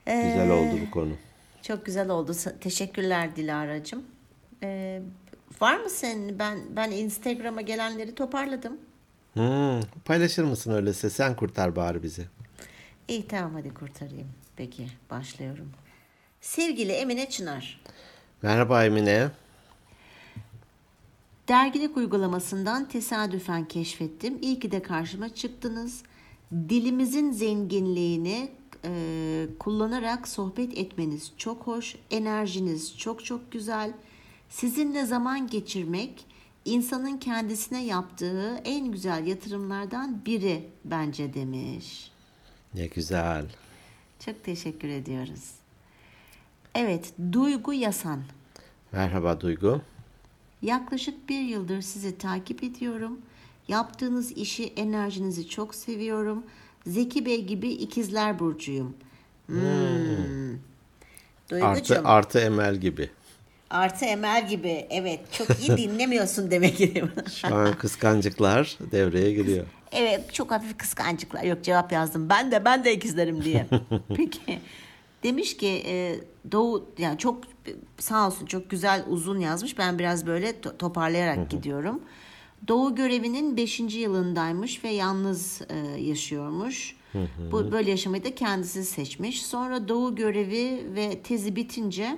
[0.05, 1.11] Güzel Ee, oldu bu konu.
[1.61, 2.33] Çok güzel oldu.
[2.61, 4.03] Teşekkürler Dilara'cığım.
[4.63, 5.01] Ee,
[5.61, 6.39] var mı senin?
[6.39, 8.77] Ben ben Instagram'a gelenleri toparladım.
[9.33, 11.09] Hmm, paylaşır mısın öyleyse?
[11.09, 12.25] Sen kurtar bari bizi.
[13.07, 14.27] İyi tamam hadi kurtarayım.
[14.55, 15.71] Peki başlıyorum.
[16.41, 17.81] Sevgili Emine Çınar.
[18.41, 19.27] Merhaba Emine.
[21.47, 24.37] Dergilik uygulamasından tesadüfen keşfettim.
[24.41, 26.03] İyi ki de karşıma çıktınız.
[26.51, 28.51] Dilimizin zenginliğini
[28.85, 31.95] e, kullanarak sohbet etmeniz çok hoş.
[32.11, 33.93] Enerjiniz çok çok güzel.
[34.49, 36.25] Sizinle zaman geçirmek
[36.65, 42.11] insanın kendisine yaptığı en güzel yatırımlardan biri bence demiş.
[42.73, 43.45] Ne güzel.
[44.25, 45.51] Çok teşekkür ediyoruz.
[46.75, 48.23] Evet, Duygu Yasan.
[48.91, 49.81] Merhaba Duygu.
[50.61, 53.19] Yaklaşık bir yıldır sizi takip ediyorum.
[53.69, 56.43] Yaptığınız işi, enerjinizi çok seviyorum.
[56.87, 58.93] Zeki Bey gibi ikizler burcuyum.
[59.47, 59.57] Hmm.
[61.49, 63.09] Duygucuğum, Artı, artı, artı Emel gibi.
[64.01, 64.87] Emel gibi.
[64.89, 67.03] Evet, çok iyi dinlemiyorsun demek ki.
[67.35, 69.65] Şu an kıskancıklar devreye giriyor.
[69.91, 71.43] Evet çok hafif kıskancıklar.
[71.43, 72.29] Yok cevap yazdım.
[72.29, 73.65] Ben de ben de ikizlerim diye.
[74.15, 74.59] Peki.
[75.23, 76.15] Demiş ki e,
[76.51, 77.43] Doğu yani çok
[77.99, 79.77] sağ olsun çok güzel uzun yazmış.
[79.77, 82.01] Ben biraz böyle to- toparlayarak gidiyorum.
[82.67, 83.79] Doğu görevinin 5.
[83.79, 86.95] yılındaymış ve yalnız e, yaşıyormuş.
[87.51, 89.45] Bu böyle yaşamayı da kendisi seçmiş.
[89.45, 92.17] Sonra Doğu görevi ve tezi bitince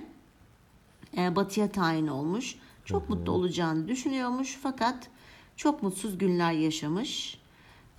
[1.16, 2.56] e, batıya tayin olmuş.
[2.84, 5.08] Çok mutlu olacağını düşünüyormuş fakat
[5.56, 7.38] çok mutsuz günler yaşamış.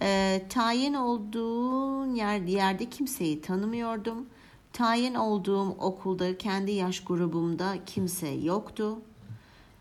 [0.01, 4.25] E, tayin olduğu yer, yerde kimseyi tanımıyordum.
[4.73, 8.99] Tayin olduğum okulda kendi yaş grubumda kimse yoktu.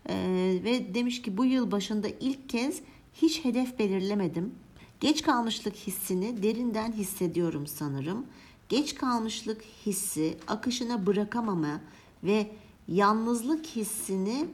[0.09, 2.81] Ee, ve demiş ki bu yıl başında ilk kez
[3.13, 4.55] hiç hedef belirlemedim.
[4.99, 8.25] Geç kalmışlık hissini derinden hissediyorum sanırım.
[8.69, 11.81] Geç kalmışlık hissi akışına bırakamama
[12.23, 12.47] ve
[12.87, 14.45] yalnızlık hissini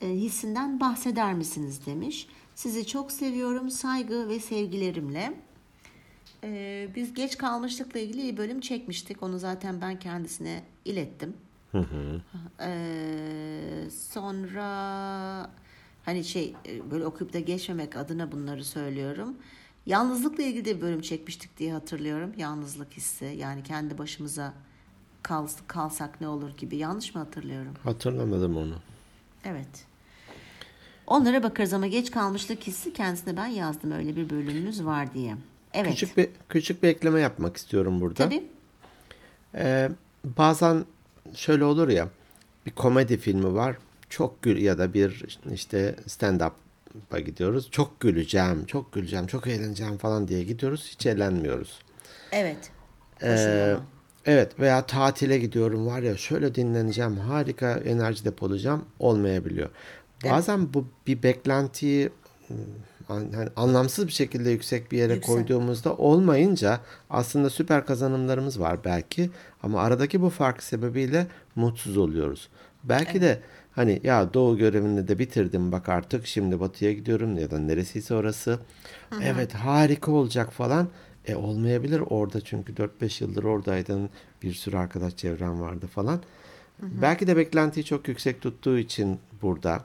[0.00, 2.26] e, hissinden bahseder misiniz demiş.
[2.54, 5.34] Sizi çok seviyorum saygı ve sevgilerimle.
[6.44, 9.22] Ee, biz geç kalmışlıkla ilgili bir bölüm çekmiştik.
[9.22, 11.34] Onu zaten ben kendisine ilettim.
[12.60, 15.50] Ee, sonra
[16.04, 19.36] hani şey e, böyle okuyup da geçmemek adına bunları söylüyorum.
[19.86, 22.32] Yalnızlıkla ilgili de bir bölüm çekmiştik diye hatırlıyorum.
[22.36, 24.52] Yalnızlık hissi yani kendi başımıza
[25.22, 26.76] kal, kalsak ne olur gibi.
[26.76, 27.74] Yanlış mı hatırlıyorum?
[27.84, 28.74] Hatırlamadım onu.
[29.44, 29.86] Evet.
[31.06, 35.36] Onlara bakarız ama geç kalmışlık hissi kendisine ben yazdım öyle bir bölümümüz var diye.
[35.72, 35.90] Evet.
[35.90, 38.24] Küçük bir küçük bir ekleme yapmak istiyorum burada.
[38.24, 38.44] Tabii.
[39.54, 39.90] Ee,
[40.24, 40.84] bazen
[41.34, 42.08] şöyle olur ya
[42.66, 43.76] bir komedi filmi var
[44.10, 49.96] çok gül ya da bir işte stand up'a gidiyoruz çok güleceğim çok güleceğim çok eğleneceğim
[49.96, 51.78] falan diye gidiyoruz hiç eğlenmiyoruz.
[52.32, 52.70] Evet.
[53.22, 53.76] Ee,
[54.26, 59.70] evet veya tatile gidiyorum var ya şöyle dinleneceğim harika enerji depolayacağım olmayabiliyor.
[60.24, 62.10] Bazen bu bir beklentiyi
[63.10, 65.34] yani anlamsız bir şekilde yüksek bir yere Yüksek.
[65.34, 69.30] koyduğumuzda olmayınca aslında süper kazanımlarımız var belki
[69.62, 72.48] ama aradaki bu fark sebebiyle mutsuz oluyoruz.
[72.84, 73.40] Belki de
[73.72, 78.58] hani ya doğu görevini de bitirdim bak artık şimdi batıya gidiyorum ya da neresiyse orası.
[79.22, 80.88] Evet harika olacak falan.
[81.26, 84.10] E olmayabilir orada çünkü 4-5 yıldır oradaydın
[84.42, 86.20] bir sürü arkadaş çevren vardı falan.
[86.82, 89.84] Belki de beklentiyi çok yüksek tuttuğu için burada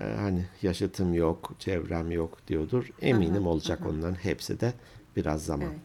[0.00, 2.90] e, hani yaşıtım yok, çevrem yok diyordur.
[3.00, 4.72] Eminim olacak onların hepsi de
[5.16, 5.68] biraz zaman.
[5.68, 5.80] Evet.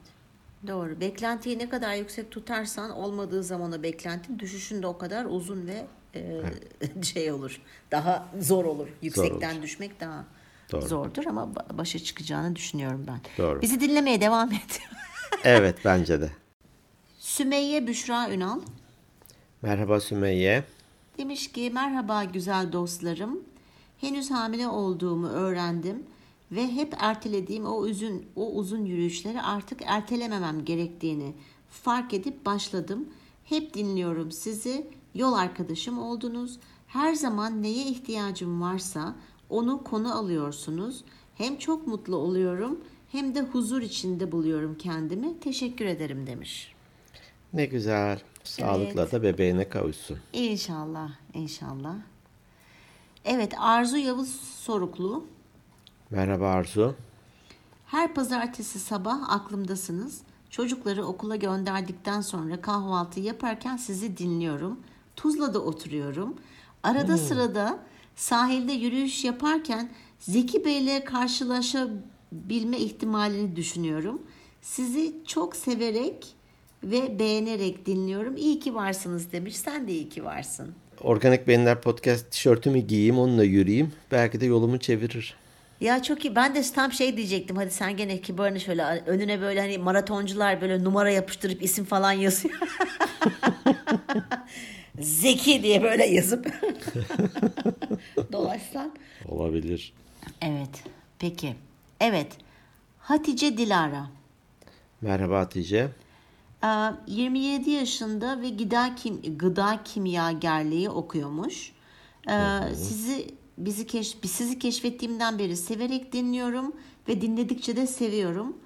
[0.67, 0.99] Doğru.
[1.01, 5.85] Beklentiyi ne kadar yüksek tutarsan olmadığı zaman o beklentin düşüşün de o kadar uzun ve
[6.15, 6.41] e,
[7.03, 7.61] şey olur.
[7.91, 8.87] Daha zor olur.
[9.01, 9.63] Yüksekten olur.
[9.63, 10.25] düşmek daha
[10.71, 10.87] Doğru.
[10.87, 13.19] zordur ama ba- başa çıkacağını düşünüyorum ben.
[13.37, 13.61] Doğru.
[13.61, 14.79] Bizi dinlemeye devam et.
[15.43, 16.29] Evet bence de.
[17.19, 18.59] Sümeyye Büşra Ünal
[19.61, 20.63] Merhaba Sümeyye.
[21.17, 23.39] Demiş ki merhaba güzel dostlarım.
[24.01, 26.03] Henüz hamile olduğumu öğrendim
[26.51, 31.33] ve hep ertelediğim o uzun o uzun yürüyüşleri artık ertelememem gerektiğini
[31.69, 33.09] fark edip başladım.
[33.43, 34.87] Hep dinliyorum sizi.
[35.15, 36.59] Yol arkadaşım oldunuz.
[36.87, 39.15] Her zaman neye ihtiyacım varsa
[39.49, 41.03] onu konu alıyorsunuz.
[41.35, 42.79] Hem çok mutlu oluyorum
[43.11, 45.39] hem de huzur içinde buluyorum kendimi.
[45.39, 46.73] Teşekkür ederim demiş.
[47.53, 48.19] Ne güzel.
[48.43, 50.17] Sağlıkla da bebeğine kavuşsun.
[50.33, 51.95] İnşallah, inşallah.
[53.29, 55.25] Evet, Arzu Yavuz Soruklu.
[56.09, 56.95] Merhaba Arzu.
[57.85, 60.21] Her pazartesi sabah aklımdasınız.
[60.49, 64.79] Çocukları okula gönderdikten sonra kahvaltı yaparken sizi dinliyorum.
[65.15, 66.35] Tuzla'da oturuyorum.
[66.83, 67.79] Arada sırada
[68.15, 74.21] sahilde yürüyüş yaparken Zeki Bey'le karşılaşabilme ihtimalini düşünüyorum.
[74.61, 76.35] Sizi çok severek
[76.83, 78.37] ve beğenerek dinliyorum.
[78.37, 79.57] İyi ki varsınız demiş.
[79.57, 80.75] Sen de iyi ki varsın.
[81.01, 83.91] Organik Beyinler Podcast tişörtümü giyeyim onunla yürüyeyim.
[84.11, 85.35] Belki de yolumu çevirir.
[85.81, 86.35] Ya çok iyi.
[86.35, 87.55] Ben de tam şey diyecektim.
[87.55, 92.59] Hadi sen gene kibarını şöyle önüne böyle hani maratoncular böyle numara yapıştırıp isim falan yazıyor.
[94.99, 96.47] Zeki diye böyle yazıp
[98.31, 98.91] dolaşsan.
[99.27, 99.93] Olabilir.
[100.41, 100.83] Evet.
[101.19, 101.55] Peki.
[101.99, 102.27] Evet.
[102.99, 104.07] Hatice Dilara.
[105.01, 105.87] Merhaba Hatice.
[106.61, 111.71] Aa, 27 yaşında ve gıda kim gıda kimyagerliği okuyormuş.
[112.29, 116.75] Ee, sizi bizi keş sizi keşfettiğimden beri severek dinliyorum
[117.07, 118.57] ve dinledikçe de seviyorum.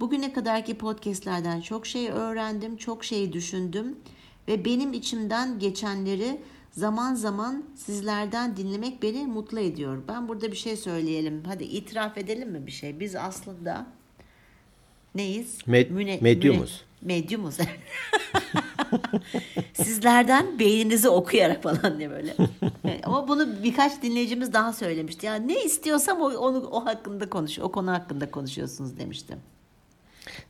[0.00, 3.96] Bugüne kadarki podcastlerden çok şey öğrendim, çok şey düşündüm
[4.48, 6.40] ve benim içimden geçenleri
[6.72, 10.02] zaman zaman sizlerden dinlemek beni mutlu ediyor.
[10.08, 11.42] Ben burada bir şey söyleyelim.
[11.46, 13.00] Hadi itiraf edelim mi bir şey?
[13.00, 13.86] Biz aslında
[15.14, 15.58] neyiz?
[15.66, 16.70] Med- Müne- medyumuz.
[16.70, 17.56] müne- medyumuz.
[19.74, 22.36] Sizlerden beyninizi okuyarak falan diye böyle.
[22.84, 25.26] Evet, Ama bunu birkaç dinleyicimiz daha söylemişti.
[25.26, 29.38] Yani ne istiyorsam o, onu o hakkında konuş, o konu hakkında konuşuyorsunuz demiştim.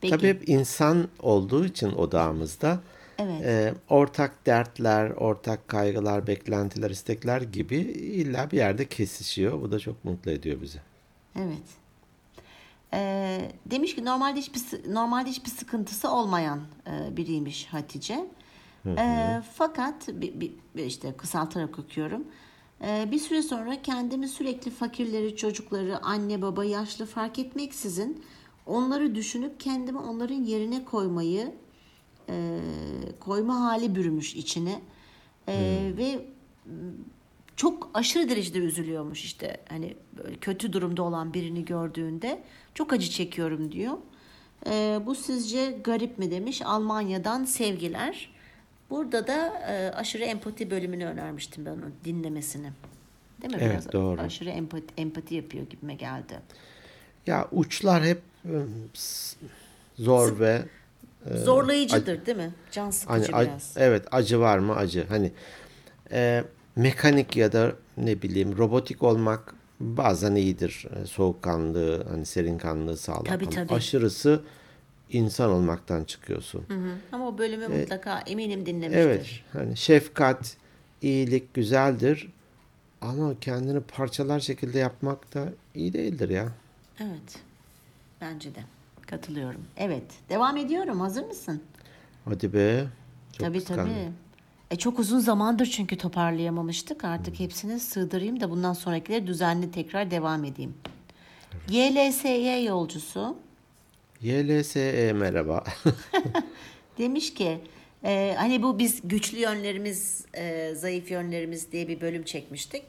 [0.00, 0.16] Peki.
[0.16, 2.80] Tabii hep insan olduğu için odağımızda
[3.18, 3.42] Evet.
[3.44, 9.60] e, ortak dertler, ortak kaygılar, beklentiler, istekler gibi illa bir yerde kesişiyor.
[9.62, 10.78] Bu da çok mutlu ediyor bizi.
[11.36, 11.62] Evet.
[12.94, 18.26] Ee, demiş ki normalde hiçbir normalde hiçbir sıkıntısı olmayan e, biriymiş Hatice.
[18.98, 22.24] Ee, fakat bir, bir- işte kısaltarak okuyorum.
[22.82, 28.24] Ee, bir süre sonra kendimi sürekli fakirleri, çocukları, anne baba, yaşlı fark etmeksizin
[28.66, 31.52] onları düşünüp kendimi onların yerine koymayı
[32.28, 32.58] e,
[33.20, 34.80] koyma hali bürümüş içine.
[35.48, 35.52] E,
[35.96, 36.26] Ve
[36.66, 36.72] m,
[37.60, 39.56] çok aşırı derecede üzülüyormuş işte.
[39.68, 42.42] Hani böyle kötü durumda olan birini gördüğünde
[42.74, 43.94] çok acı çekiyorum diyor.
[44.66, 46.62] E, bu sizce garip mi demiş.
[46.64, 48.30] Almanya'dan sevgiler.
[48.90, 52.70] Burada da e, aşırı empati bölümünü önermiştim ben onun dinlemesini.
[53.42, 53.60] Değil mi?
[53.62, 54.20] Evet, Biraz doğru.
[54.20, 56.40] aşırı empati, empati yapıyor gibime geldi.
[57.26, 58.54] Ya uçlar hep e,
[59.98, 60.62] zor ve
[61.44, 62.50] Zorlayıcıdır değil mi?
[62.72, 63.74] Can hani sıkıcı a- biraz.
[63.76, 65.06] evet acı var mı acı.
[65.08, 65.32] Hani
[66.12, 66.44] e,
[66.76, 70.86] mekanik ya da ne bileyim robotik olmak bazen iyidir.
[71.02, 73.24] E, soğukkanlı, hani serinkanlığı sağlar.
[73.24, 73.74] Tabii, tabii.
[73.74, 74.42] aşırısı
[75.10, 76.64] insan olmaktan çıkıyorsun.
[76.68, 76.92] Hı hı.
[77.12, 79.00] Ama o bölümü mutlaka eminim dinlemiştir.
[79.00, 80.56] Evet, hani şefkat,
[81.02, 82.32] iyilik güzeldir
[83.00, 86.48] ama kendini parçalar şekilde yapmak da iyi değildir ya.
[87.00, 87.38] Evet.
[88.20, 88.60] Bence de.
[89.06, 89.60] Katılıyorum.
[89.76, 90.04] Evet.
[90.28, 91.00] Devam ediyorum.
[91.00, 91.62] Hazır mısın?
[92.24, 92.86] Hadi be.
[93.32, 93.94] Çok tabii kıskandım.
[93.94, 94.12] tabii.
[94.70, 97.04] E çok uzun zamandır çünkü toparlayamamıştık.
[97.04, 100.74] Artık hepsini sığdırayım da bundan sonrakileri düzenli tekrar devam edeyim.
[101.68, 103.36] YLSY yolcusu
[104.20, 105.64] YLSE merhaba.
[106.98, 107.58] Demiş ki
[108.04, 112.84] e, hani bu biz güçlü yönlerimiz, e, zayıf yönlerimiz diye bir bölüm çekmiştik.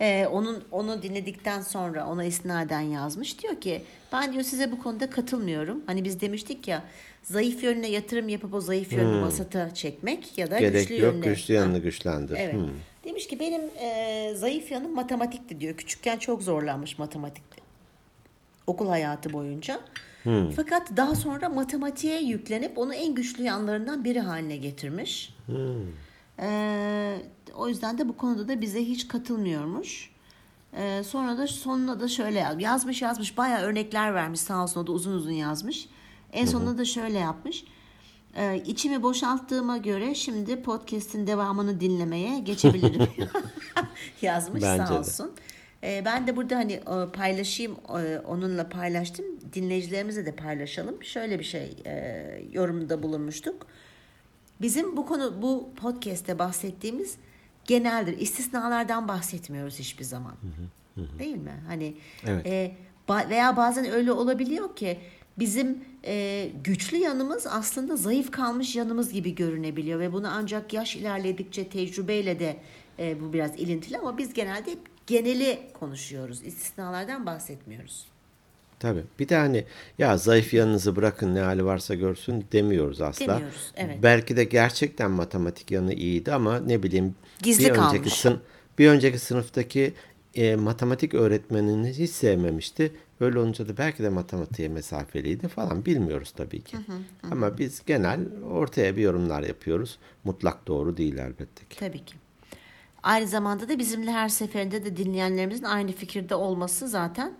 [0.00, 3.42] E, onun onu dinledikten sonra ona isnaden yazmış.
[3.42, 5.82] Diyor ki ben diyor size bu konuda katılmıyorum.
[5.86, 6.84] Hani biz demiştik ya
[7.28, 11.26] zayıf yönüne yatırım yapıp o zayıf yönünü vasata çekmek ya da Gerek güçlü yok, yönüne.
[11.26, 12.36] güçlü yanını güçlendir.
[12.40, 12.54] Evet.
[12.54, 12.68] Hmm.
[13.04, 15.76] Demiş ki benim e, zayıf yanım matematikti diyor.
[15.76, 17.62] Küçükken çok zorlanmış matematikte.
[18.66, 19.80] Okul hayatı boyunca.
[20.56, 25.34] Fakat daha sonra matematiğe yüklenip onu en güçlü yanlarından biri haline getirmiş.
[26.40, 27.16] E,
[27.56, 30.10] o yüzden de bu konuda da bize hiç katılmıyormuş.
[30.76, 34.86] E, sonra da sonuna da şöyle yaz- yazmış yazmış bayağı örnekler vermiş sağ olsun o
[34.86, 35.88] da uzun uzun yazmış.
[36.32, 37.64] En sonunda da şöyle yapmış.
[38.36, 43.08] E, içimi boşalttığıma göre şimdi podcast'in devamını dinlemeye geçebilirim.
[44.22, 45.32] yazmış Bence sağ olsun.
[45.82, 49.24] E, ben de burada hani e, paylaşayım e, onunla paylaştım.
[49.52, 51.04] Dinleyicilerimize de paylaşalım.
[51.04, 53.66] Şöyle bir şey e, yorumda bulunmuştuk.
[54.60, 57.16] Bizim bu konu bu podcast'te bahsettiğimiz
[57.64, 58.18] geneldir.
[58.18, 60.34] İstisnalardan bahsetmiyoruz hiçbir zaman.
[61.18, 61.54] Değil mi?
[61.66, 62.46] Hani Evet.
[62.46, 62.76] e,
[63.08, 64.98] ba- veya bazen öyle olabiliyor ki
[65.38, 71.68] bizim e, güçlü yanımız aslında zayıf kalmış yanımız gibi görünebiliyor ve bunu ancak yaş ilerledikçe
[71.68, 72.56] tecrübeyle de
[72.98, 76.42] e, bu biraz ilintili ama biz genelde hep geneli konuşuyoruz.
[76.42, 78.06] İstisnalardan bahsetmiyoruz.
[78.80, 79.04] Tabii.
[79.18, 79.64] Bir de hani
[79.98, 83.34] ya zayıf yanınızı bırakın ne hali varsa görsün demiyoruz asla.
[83.34, 83.98] Demiyoruz, evet.
[84.02, 87.98] Belki de gerçekten matematik yanı iyiydi ama ne bileyim Gizli bir kalmış.
[87.98, 88.40] önceki sın
[88.78, 89.94] bir önceki sınıftaki
[90.34, 92.92] e, matematik öğretmenini hiç sevmemişti.
[93.20, 96.76] Öyle olunca da belki de matematiğe mesafeliydi falan bilmiyoruz tabii ki.
[97.30, 99.98] Ama biz genel ortaya bir yorumlar yapıyoruz.
[100.24, 101.76] Mutlak doğru değil elbette ki.
[101.78, 102.14] Tabii ki.
[103.02, 107.32] Aynı zamanda da bizimle her seferinde de dinleyenlerimizin aynı fikirde olması zaten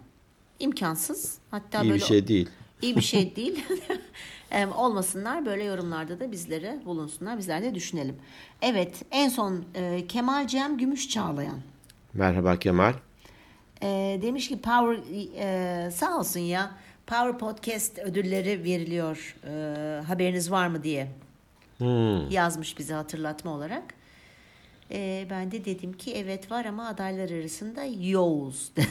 [0.58, 1.38] imkansız.
[1.50, 2.48] Hatta İyi böyle bir şey değil.
[2.82, 3.64] iyi bir şey değil.
[4.76, 7.38] Olmasınlar böyle yorumlarda da bizlere bulunsunlar.
[7.38, 8.16] Bizler de düşünelim.
[8.62, 11.58] Evet en son e, Kemal Cem Gümüş Çağlayan.
[12.14, 12.94] Merhaba Kemal.
[13.82, 14.98] E, demiş ki Power
[15.38, 16.70] e, sağ olsun ya
[17.06, 19.36] Power Podcast ödülleri veriliyor.
[19.44, 21.08] E, haberiniz var mı diye
[21.78, 22.30] Hmm.
[22.30, 23.82] yazmış bize hatırlatma olarak.
[24.92, 28.72] E, ben de dedim ki evet var ama adaylar arasında yoğuz.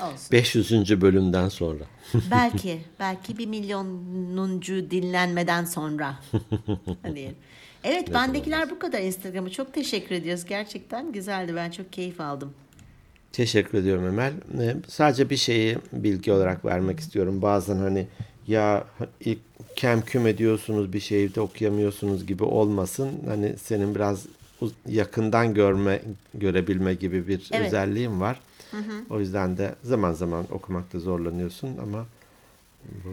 [0.00, 0.32] Olsun.
[0.32, 1.00] 500.
[1.00, 1.84] bölümden sonra.
[2.30, 6.14] belki, belki bir milyonuncu dinlenmeden sonra.
[7.02, 7.32] Hani.
[7.84, 9.50] Evet, bendekiler bu kadar Instagram'a.
[9.50, 10.44] Çok teşekkür ediyoruz.
[10.44, 11.54] Gerçekten güzeldi.
[11.56, 12.54] Ben çok keyif aldım.
[13.32, 14.32] Teşekkür ediyorum Emel.
[14.60, 17.42] Ee, sadece bir şeyi bilgi olarak vermek istiyorum.
[17.42, 18.06] Bazen hani
[18.46, 18.84] ya
[19.20, 19.38] ilk
[19.76, 23.10] kem küm ediyorsunuz bir şeyi de okuyamıyorsunuz gibi olmasın.
[23.26, 24.26] Hani senin biraz
[24.86, 26.02] yakından görme
[26.34, 27.66] görebilme gibi bir Evet.
[27.66, 28.40] özelliğin var.
[29.10, 32.06] O yüzden de zaman zaman okumakta zorlanıyorsun ama
[33.04, 33.10] bu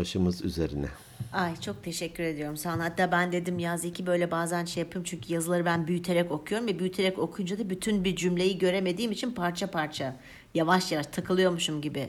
[0.00, 0.86] başımız üzerine.
[1.32, 2.84] Ay çok teşekkür ediyorum sana.
[2.84, 6.78] Hatta ben dedim ya Zeki böyle bazen şey yapıyorum çünkü yazıları ben büyüterek okuyorum ve
[6.78, 10.16] büyüterek okuyunca da bütün bir cümleyi göremediğim için parça parça
[10.54, 12.08] yavaş yavaş takılıyormuşum gibi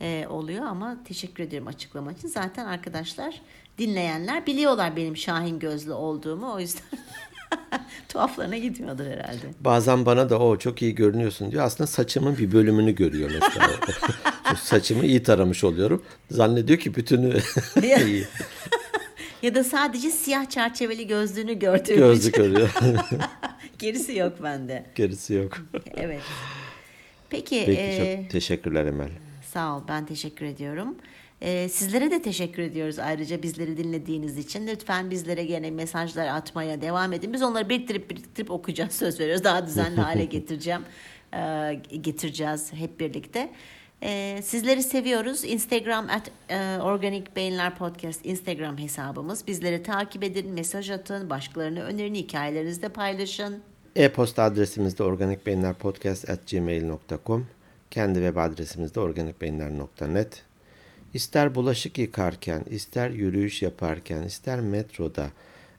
[0.00, 2.28] e, oluyor ama teşekkür ederim açıklama için.
[2.28, 3.40] Zaten arkadaşlar
[3.78, 6.82] dinleyenler biliyorlar benim Şahin gözlü olduğumu o yüzden
[8.08, 9.46] tuhaflarına gitmiyordur herhalde.
[9.60, 11.64] Bazen bana da o çok iyi görünüyorsun diyor.
[11.64, 13.70] Aslında saçımın bir bölümünü görüyor mesela.
[14.62, 16.02] Saçımı iyi taramış oluyorum.
[16.30, 17.38] Zannediyor ki bütünü
[18.06, 18.24] iyi.
[19.42, 22.70] Ya da sadece siyah çerçeveli gözlüğünü gördüğüm Gözlük için örüyor.
[23.78, 24.84] gerisi yok bende.
[24.94, 25.58] Gerisi yok.
[25.96, 26.20] Evet.
[27.30, 29.08] Peki, Peki e, çok teşekkürler Emel.
[29.52, 30.94] Sağ ol, ben teşekkür ediyorum.
[31.44, 34.66] Ee, sizlere de teşekkür ediyoruz ayrıca bizleri dinlediğiniz için.
[34.66, 37.32] Lütfen bizlere gene mesajlar atmaya devam edin.
[37.32, 39.44] Biz onları biriktirip biriktirip okuyacağız söz veriyoruz.
[39.44, 40.82] Daha düzenli hale getireceğim.
[41.34, 43.50] Ee, getireceğiz hep birlikte.
[44.02, 45.44] Ee, sizleri seviyoruz.
[45.44, 49.46] Instagram at e, Organik Beyinler Podcast Instagram hesabımız.
[49.46, 53.62] Bizleri takip edin, mesaj atın, başkalarına önerin, hikayelerinizde paylaşın.
[53.96, 57.46] E-posta adresimiz de organikbeyinlerpodcast.gmail.com
[57.90, 60.51] Kendi web adresimiz de organikbeyinler.net
[61.14, 65.30] İster bulaşık yıkarken, ister yürüyüş yaparken, ister metroda,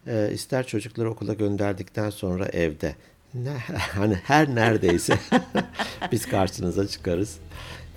[0.08, 2.96] e, ister çocukları okula gönderdikten sonra evde,
[3.34, 3.50] ne,
[3.96, 5.20] hani her neredeyse
[6.12, 7.38] biz karşınıza çıkarız.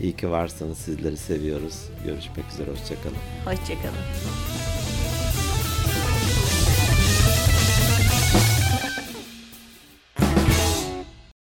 [0.00, 0.78] İyi ki varsınız.
[0.78, 1.88] Sizleri seviyoruz.
[2.04, 2.70] Görüşmek üzere.
[2.70, 3.16] Hoşçakalın.
[3.44, 4.75] Hoşçakalın.